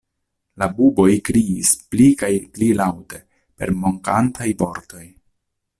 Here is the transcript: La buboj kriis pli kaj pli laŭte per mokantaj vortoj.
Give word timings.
La 0.61 0.67
buboj 0.77 1.09
kriis 1.29 1.69
pli 1.91 2.07
kaj 2.23 2.31
pli 2.57 2.71
laŭte 2.81 3.21
per 3.61 3.77
mokantaj 3.85 4.53
vortoj. 4.65 5.07